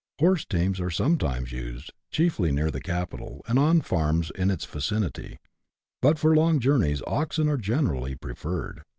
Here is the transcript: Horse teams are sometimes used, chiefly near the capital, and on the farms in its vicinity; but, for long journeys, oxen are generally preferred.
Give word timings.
Horse 0.19 0.45
teams 0.45 0.79
are 0.81 0.89
sometimes 0.89 1.51
used, 1.51 1.93
chiefly 2.09 2.51
near 2.51 2.71
the 2.71 2.81
capital, 2.81 3.43
and 3.47 3.59
on 3.59 3.77
the 3.77 3.83
farms 3.83 4.31
in 4.33 4.49
its 4.49 4.65
vicinity; 4.65 5.37
but, 6.01 6.17
for 6.17 6.35
long 6.35 6.59
journeys, 6.59 7.03
oxen 7.05 7.47
are 7.47 7.55
generally 7.55 8.15
preferred. 8.15 8.81